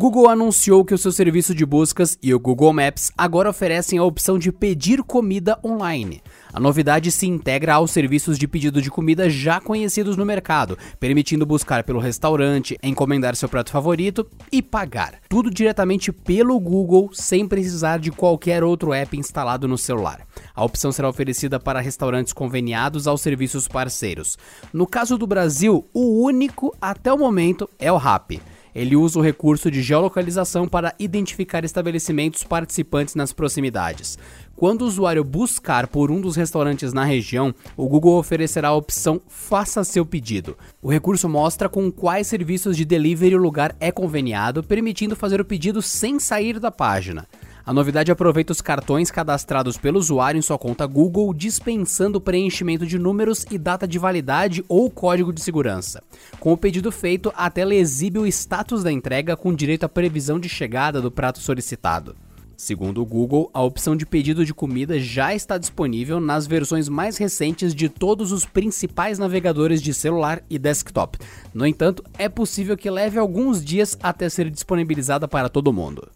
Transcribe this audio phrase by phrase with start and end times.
[0.00, 4.02] Google anunciou que o seu serviço de buscas e o Google Maps agora oferecem a
[4.02, 6.22] opção de pedir comida online.
[6.50, 11.44] A novidade se integra aos serviços de pedido de comida já conhecidos no mercado, permitindo
[11.44, 15.20] buscar pelo restaurante, encomendar seu prato favorito e pagar.
[15.28, 20.26] Tudo diretamente pelo Google, sem precisar de qualquer outro app instalado no celular.
[20.54, 24.38] A opção será oferecida para restaurantes conveniados aos serviços parceiros.
[24.72, 28.40] No caso do Brasil, o único até o momento é o Rappi.
[28.74, 34.18] Ele usa o recurso de geolocalização para identificar estabelecimentos participantes nas proximidades.
[34.54, 39.20] Quando o usuário buscar por um dos restaurantes na região, o Google oferecerá a opção
[39.26, 40.56] Faça seu pedido.
[40.82, 45.44] O recurso mostra com quais serviços de delivery o lugar é conveniado, permitindo fazer o
[45.44, 47.26] pedido sem sair da página.
[47.70, 52.84] A novidade aproveita os cartões cadastrados pelo usuário em sua conta Google, dispensando o preenchimento
[52.84, 56.02] de números e data de validade ou código de segurança.
[56.40, 60.40] Com o pedido feito, a tela exibe o status da entrega com direito à previsão
[60.40, 62.16] de chegada do prato solicitado.
[62.56, 67.18] Segundo o Google, a opção de pedido de comida já está disponível nas versões mais
[67.18, 71.18] recentes de todos os principais navegadores de celular e desktop.
[71.54, 76.10] No entanto, é possível que leve alguns dias até ser disponibilizada para todo mundo.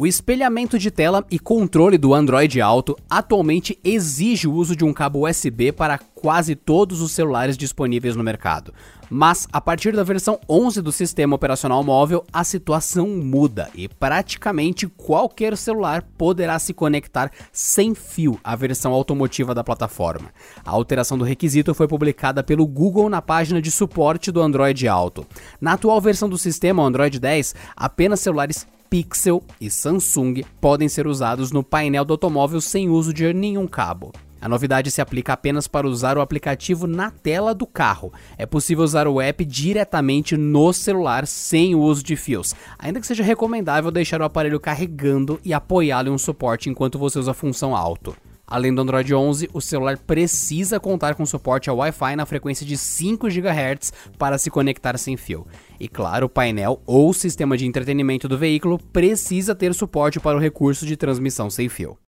[0.00, 4.92] O espelhamento de tela e controle do Android Auto atualmente exige o uso de um
[4.92, 8.72] cabo USB para quase todos os celulares disponíveis no mercado.
[9.10, 14.86] Mas a partir da versão 11 do sistema operacional móvel, a situação muda e praticamente
[14.86, 20.30] qualquer celular poderá se conectar sem fio à versão automotiva da plataforma.
[20.64, 25.26] A alteração do requisito foi publicada pelo Google na página de suporte do Android Auto.
[25.60, 31.52] Na atual versão do sistema Android 10, apenas celulares Pixel e Samsung podem ser usados
[31.52, 34.12] no painel do automóvel sem uso de nenhum cabo.
[34.40, 38.12] A novidade se aplica apenas para usar o aplicativo na tela do carro.
[38.36, 43.06] É possível usar o app diretamente no celular sem o uso de fios, ainda que
[43.06, 47.34] seja recomendável deixar o aparelho carregando e apoiá-lo em um suporte enquanto você usa a
[47.34, 48.16] função alto.
[48.50, 52.78] Além do Android 11, o celular precisa contar com suporte ao Wi-Fi na frequência de
[52.78, 55.46] 5 GHz para se conectar sem fio.
[55.78, 60.40] E claro, o painel ou sistema de entretenimento do veículo precisa ter suporte para o
[60.40, 61.98] recurso de transmissão sem fio.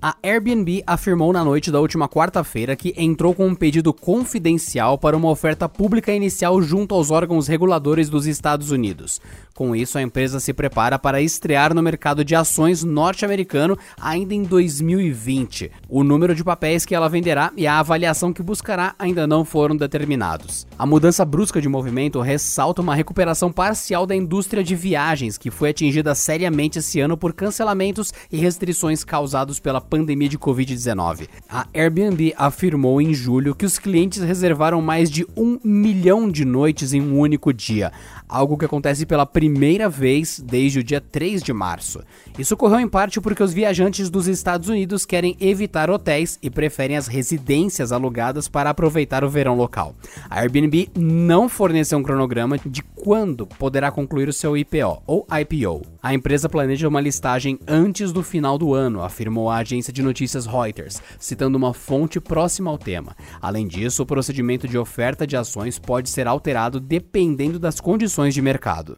[0.00, 5.16] A Airbnb afirmou na noite da última quarta-feira que entrou com um pedido confidencial para
[5.16, 9.20] uma oferta pública inicial junto aos órgãos reguladores dos Estados Unidos.
[9.56, 14.44] Com isso, a empresa se prepara para estrear no mercado de ações norte-americano ainda em
[14.44, 15.72] 2020.
[15.88, 19.76] O número de papéis que ela venderá e a avaliação que buscará ainda não foram
[19.76, 20.64] determinados.
[20.78, 25.70] A mudança brusca de movimento ressalta uma recuperação parcial da indústria de viagens, que foi
[25.70, 31.28] atingida seriamente esse ano por cancelamentos e restrições causados pela pandemia de Covid-19.
[31.48, 36.92] A Airbnb afirmou em julho que os clientes reservaram mais de um milhão de noites
[36.92, 37.90] em um único dia,
[38.28, 42.00] algo que acontece pela primeira vez desde o dia 3 de março.
[42.38, 46.96] Isso ocorreu em parte porque os viajantes dos Estados Unidos querem evitar hotéis e preferem
[46.96, 49.94] as residências alugadas para aproveitar o verão local.
[50.28, 55.82] A Airbnb não forneceu um cronograma de quando poderá concluir o seu IPO ou IPO.
[56.00, 60.46] A empresa planeja uma listagem antes do final do ano, afirmou a agência de notícias
[60.46, 63.16] Reuters, citando uma fonte próxima ao tema.
[63.42, 68.40] Além disso, o procedimento de oferta de ações pode ser alterado dependendo das condições de
[68.40, 68.96] mercado.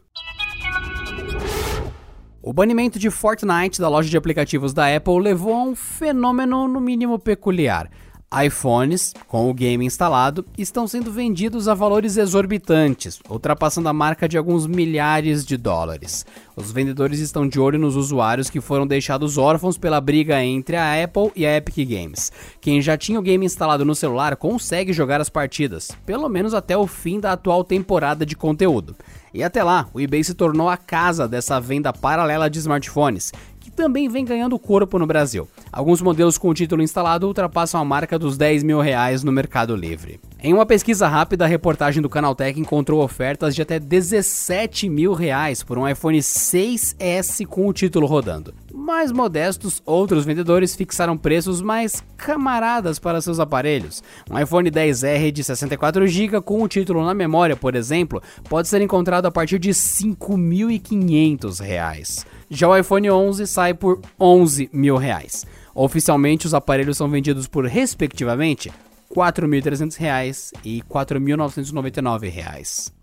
[2.43, 6.79] O banimento de Fortnite da loja de aplicativos da Apple levou a um fenômeno no
[6.79, 7.89] mínimo peculiar
[8.33, 14.37] iPhones com o game instalado estão sendo vendidos a valores exorbitantes, ultrapassando a marca de
[14.37, 16.25] alguns milhares de dólares.
[16.55, 21.03] Os vendedores estão de olho nos usuários que foram deixados órfãos pela briga entre a
[21.03, 22.31] Apple e a Epic Games.
[22.61, 26.77] Quem já tinha o game instalado no celular consegue jogar as partidas, pelo menos até
[26.77, 28.95] o fim da atual temporada de conteúdo.
[29.33, 33.31] E até lá, o eBay se tornou a casa dessa venda paralela de smartphones,
[33.71, 35.47] que também vem ganhando corpo no Brasil.
[35.71, 39.75] Alguns modelos com o título instalado ultrapassam a marca dos 10 mil reais no Mercado
[39.75, 40.19] Livre.
[40.43, 45.63] Em uma pesquisa rápida, a reportagem do Canaltech encontrou ofertas de até 17 mil reais
[45.63, 48.53] por um iPhone 6S com o título rodando.
[48.81, 54.01] Mais modestos, outros vendedores fixaram preços mais camaradas para seus aparelhos.
[54.27, 58.19] Um iPhone 10R de 64GB com o título na memória, por exemplo,
[58.49, 62.25] pode ser encontrado a partir de R$ 5.500.
[62.49, 65.45] Já o iPhone 11 sai por 11 mil reais.
[65.75, 68.75] Oficialmente, os aparelhos são vendidos por, respectivamente, R$
[69.15, 73.00] 4.300 e R$ 4.999.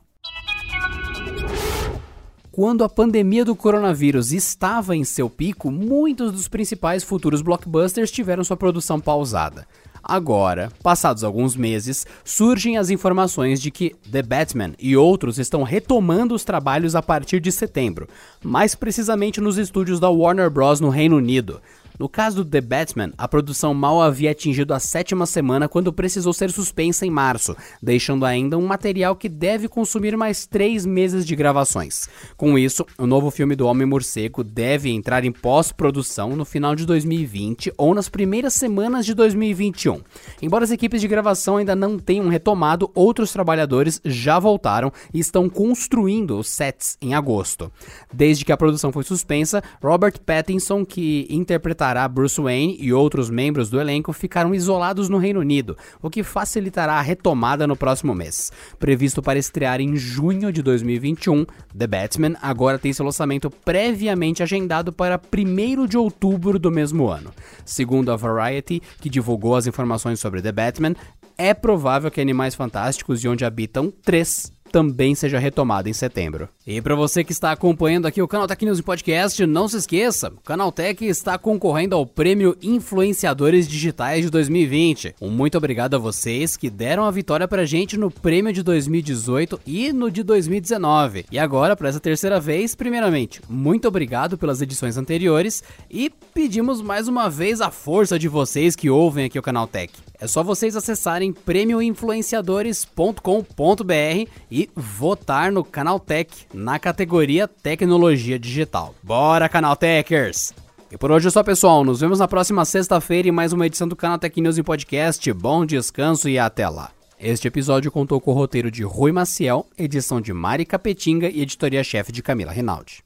[2.59, 8.43] Quando a pandemia do coronavírus estava em seu pico, muitos dos principais futuros blockbusters tiveram
[8.43, 9.65] sua produção pausada.
[10.03, 16.35] Agora, passados alguns meses, surgem as informações de que The Batman e outros estão retomando
[16.35, 18.09] os trabalhos a partir de setembro,
[18.43, 20.81] mais precisamente nos estúdios da Warner Bros.
[20.81, 21.61] no Reino Unido.
[21.99, 26.33] No caso do The Batman, a produção mal havia atingido a sétima semana quando precisou
[26.33, 31.35] ser suspensa em março, deixando ainda um material que deve consumir mais três meses de
[31.35, 32.09] gravações.
[32.37, 37.73] Com isso, o novo filme do Homem-Morcego deve entrar em pós-produção no final de 2020
[37.77, 40.01] ou nas primeiras semanas de 2021.
[40.41, 45.49] Embora as equipes de gravação ainda não tenham retomado, outros trabalhadores já voltaram e estão
[45.49, 47.73] construindo os sets em agosto.
[48.15, 53.71] Desde que a produção foi suspensa, Robert Pattinson, que interpretará Bruce Wayne e outros membros
[53.71, 58.53] do elenco ficaram isolados no Reino Unido, o que facilitará a retomada no próximo mês.
[58.79, 61.47] Previsto para estrear em junho de 2021,
[61.77, 67.31] The Batman agora tem seu lançamento previamente agendado para 1 de outubro do mesmo ano.
[67.65, 70.95] Segundo a Variety, que divulgou as informações sobre The Batman,
[71.37, 76.49] é provável que Animais Fantásticos e Onde Habitam 3 também seja retomada em setembro.
[76.67, 80.29] E para você que está acompanhando aqui o Canal Tech News Podcast, não se esqueça,
[80.29, 85.17] o Canal Tech está concorrendo ao Prêmio Influenciadores Digitais de 2020.
[85.21, 89.61] Um muito obrigado a vocês que deram a vitória pra gente no prêmio de 2018
[89.67, 91.27] e no de 2019.
[91.33, 97.09] E agora, para essa terceira vez, primeiramente, muito obrigado pelas edições anteriores e pedimos mais
[97.09, 99.93] uma vez a força de vocês que ouvem aqui o Canal Tech.
[100.21, 108.95] É só vocês acessarem prêmioinfluenciadores.com.br e votar no Canaltech na categoria Tecnologia Digital.
[109.03, 110.55] Bora, Canaltechers!
[110.91, 111.85] E por hoje é só, pessoal.
[111.85, 115.31] Nos vemos na próxima sexta-feira em mais uma edição do Canal Tech News em Podcast.
[115.35, 116.91] Bom descanso e até lá.
[117.21, 122.13] Este episódio contou com o roteiro de Rui Maciel, edição de Mari Capetinga e editoria-chefe
[122.13, 123.03] de Camila Rinaldi.